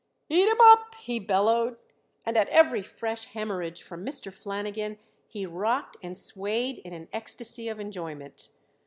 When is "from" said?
3.83-4.03